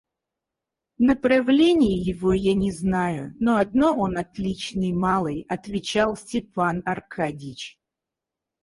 Направления 0.97 1.95
его 1.95 2.33
я 2.33 2.55
не 2.55 2.71
знаю, 2.71 3.35
но 3.39 3.57
одно— 3.57 3.95
он 3.95 4.17
отличный 4.17 4.93
малый,— 4.93 5.45
отвечал 5.47 6.17
Степан 6.17 6.81
Аркадьич. 6.87 7.79